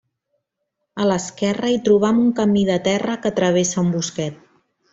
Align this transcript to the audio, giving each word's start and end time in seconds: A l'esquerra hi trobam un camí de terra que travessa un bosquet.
A 1.03 1.05
l'esquerra 1.09 1.69
hi 1.73 1.77
trobam 1.89 2.23
un 2.23 2.31
camí 2.41 2.65
de 2.71 2.79
terra 2.89 3.19
que 3.27 3.33
travessa 3.43 3.85
un 3.87 3.93
bosquet. 3.99 4.41